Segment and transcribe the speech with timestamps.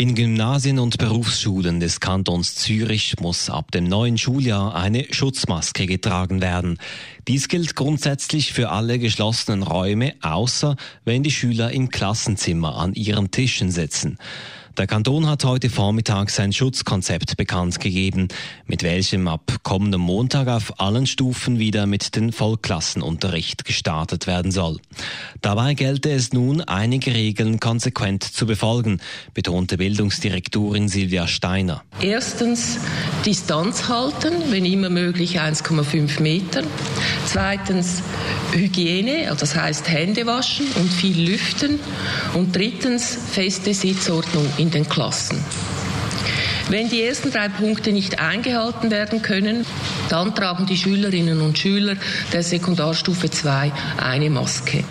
[0.00, 6.40] In Gymnasien und Berufsschulen des Kantons Zürich muss ab dem neuen Schuljahr eine Schutzmaske getragen
[6.40, 6.78] werden.
[7.28, 13.30] Dies gilt grundsätzlich für alle geschlossenen Räume, außer wenn die Schüler im Klassenzimmer an ihren
[13.30, 14.16] Tischen sitzen.
[14.76, 18.28] Der Kanton hat heute Vormittag sein Schutzkonzept bekannt gegeben,
[18.66, 24.78] mit welchem ab kommendem Montag auf allen Stufen wieder mit dem Vollklassenunterricht gestartet werden soll.
[25.42, 29.00] Dabei gelte es nun, einige Regeln konsequent zu befolgen,
[29.34, 31.82] betonte Bildungsdirektorin Silvia Steiner.
[32.00, 32.78] Erstens
[33.26, 36.62] Distanz halten, wenn immer möglich 1,5 Meter.
[37.26, 38.02] Zweitens
[38.52, 41.80] Hygiene, das heißt Hände waschen und viel lüften.
[42.34, 45.42] Und drittens feste Sitzordnung in den Klassen.
[46.68, 49.66] Wenn die ersten drei Punkte nicht eingehalten werden können,
[50.08, 51.96] dann tragen die Schülerinnen und Schüler
[52.32, 54.84] der Sekundarstufe 2 eine Maske.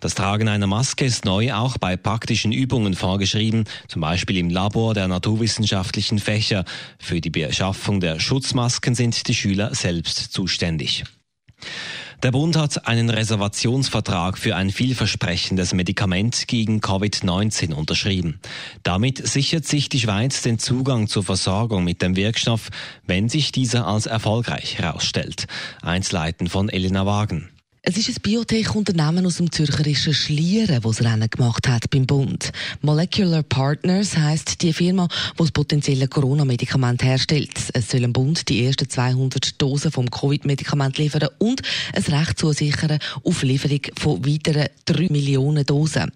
[0.00, 4.94] Das Tragen einer Maske ist neu auch bei praktischen Übungen vorgeschrieben, zum Beispiel im Labor
[4.94, 6.64] der naturwissenschaftlichen Fächer.
[7.00, 11.02] Für die Beschaffung der Schutzmasken sind die Schüler selbst zuständig.
[12.24, 18.40] Der Bund hat einen Reservationsvertrag für ein vielversprechendes Medikament gegen Covid-19 unterschrieben.
[18.82, 22.70] Damit sichert sich die Schweiz den Zugang zur Versorgung mit dem Wirkstoff,
[23.06, 25.46] wenn sich dieser als erfolgreich herausstellt.
[25.80, 27.50] Einsleiten von Elena Wagen.
[27.90, 32.52] Es ist ein Biotech-Unternehmen aus dem zürcherischen Schlieren, das Rennen gemacht hat beim Bund.
[32.82, 37.58] Molecular Partners heisst die Firma, die das potenzielle Corona-Medikament herstellt.
[37.72, 41.62] Es soll dem Bund die ersten 200 Dosen vom Covid-Medikament liefern und
[41.94, 46.12] ein Recht zusichern auf Lieferung von weiteren 3 Millionen Dosen.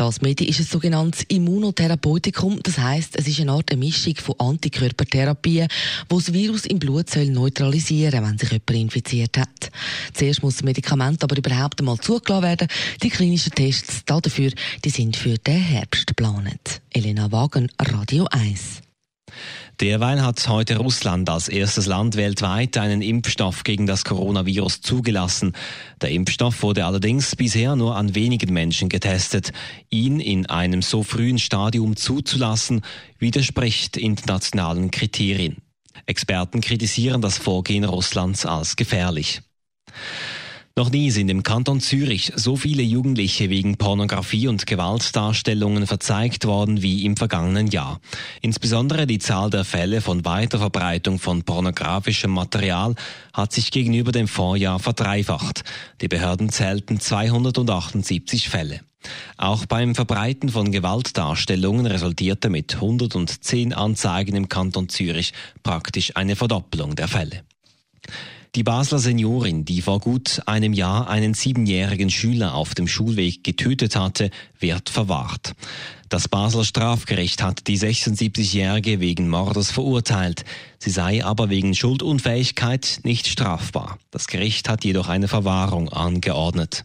[0.00, 2.60] Das Medi ist ein sogenanntes Immunotherapeutikum.
[2.62, 7.26] Das heisst, es ist eine Art Mischung von Antikörpertherapien, die das Virus im Blut soll
[7.26, 9.70] neutralisieren wenn sich jemand infiziert hat.
[10.14, 12.68] Zuerst muss das Medikament aber überhaupt einmal zugelassen werden.
[13.02, 14.52] Die klinischen Tests dafür,
[14.82, 16.80] die sind für den Herbst geplant.
[16.94, 18.80] Elena Wagen, Radio 1.
[19.80, 25.54] Derweil hat heute Russland als erstes Land weltweit einen Impfstoff gegen das Coronavirus zugelassen.
[26.00, 29.52] Der Impfstoff wurde allerdings bisher nur an wenigen Menschen getestet.
[29.88, 32.82] Ihn in einem so frühen Stadium zuzulassen,
[33.18, 35.56] widerspricht internationalen Kriterien.
[36.06, 39.42] Experten kritisieren das Vorgehen Russlands als gefährlich.
[40.76, 46.80] Noch nie sind im Kanton Zürich so viele Jugendliche wegen Pornografie und Gewaltdarstellungen verzeigt worden
[46.80, 48.00] wie im vergangenen Jahr.
[48.40, 52.94] Insbesondere die Zahl der Fälle von Weiterverbreitung von pornografischem Material
[53.34, 55.64] hat sich gegenüber dem Vorjahr verdreifacht.
[56.00, 58.80] Die Behörden zählten 278 Fälle.
[59.36, 65.32] Auch beim Verbreiten von Gewaltdarstellungen resultierte mit 110 Anzeigen im Kanton Zürich
[65.62, 67.42] praktisch eine Verdoppelung der Fälle.
[68.56, 73.94] Die Basler Seniorin, die vor gut einem Jahr einen siebenjährigen Schüler auf dem Schulweg getötet
[73.94, 75.54] hatte, wird verwahrt.
[76.08, 80.44] Das Basler Strafgericht hat die 76-Jährige wegen Mordes verurteilt.
[80.80, 83.98] Sie sei aber wegen Schuldunfähigkeit nicht strafbar.
[84.10, 86.84] Das Gericht hat jedoch eine Verwahrung angeordnet.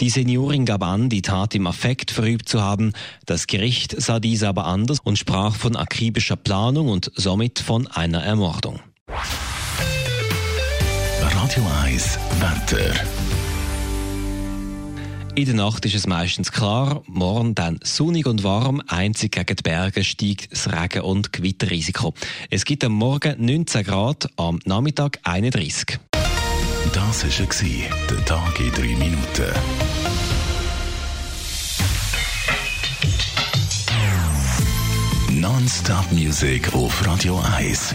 [0.00, 2.92] Die Seniorin gab an, die Tat im Affekt verübt zu haben.
[3.24, 8.24] Das Gericht sah dies aber anders und sprach von akribischer Planung und somit von einer
[8.24, 8.80] Ermordung.
[11.58, 12.94] Radio 1 Wetter.
[15.34, 19.62] In der Nacht ist es meistens klar, morgen dann sonnig und warm, einzig gegen die
[19.64, 22.14] Berge steigt das Regen- und Gewitterrisiko.
[22.48, 25.98] Es gibt am Morgen 19 Grad, am Nachmittag 31.
[26.92, 29.52] Das war der Tag in 3 Minuten.
[35.40, 37.94] Non-Stop Music auf Radio 1